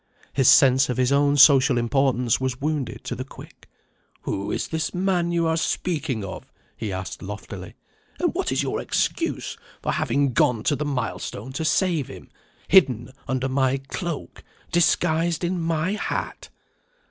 His 0.33 0.47
sense 0.49 0.89
of 0.89 0.97
his 0.97 1.11
own 1.11 1.37
social 1.37 1.77
importance 1.77 2.41
was 2.41 2.59
wounded 2.59 3.03
to 3.03 3.13
the 3.13 3.23
quick. 3.23 3.69
"Who 4.23 4.51
is 4.51 4.69
the 4.69 4.89
man 4.97 5.31
you 5.31 5.45
are 5.45 5.55
speaking 5.57 6.25
of?" 6.25 6.51
he 6.75 6.91
asked 6.91 7.21
loftily. 7.21 7.75
"And 8.19 8.33
what 8.33 8.51
is 8.51 8.63
your 8.63 8.81
excuse 8.81 9.59
for 9.79 9.91
having 9.91 10.33
gone 10.33 10.63
to 10.63 10.75
the 10.75 10.85
milestone 10.85 11.53
to 11.53 11.63
save 11.63 12.07
him 12.07 12.31
hidden 12.67 13.11
under 13.27 13.47
my 13.47 13.77
cloak, 13.89 14.43
disguised 14.71 15.43
in 15.43 15.61
my 15.61 15.91
hat?" 15.91 16.49